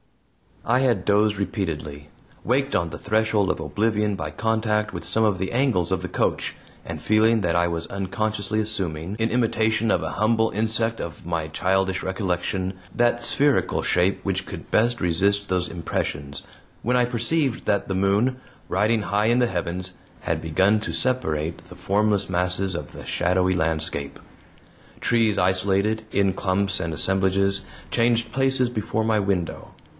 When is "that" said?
7.41-7.55, 12.95-13.21, 17.65-17.87